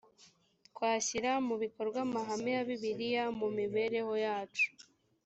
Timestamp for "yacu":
4.25-4.67